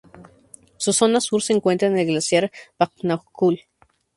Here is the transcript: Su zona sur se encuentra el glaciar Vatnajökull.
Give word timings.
Su 0.77 0.93
zona 0.93 1.21
sur 1.21 1.43
se 1.43 1.53
encuentra 1.53 1.87
el 1.87 2.05
glaciar 2.07 2.51
Vatnajökull. 2.79 3.61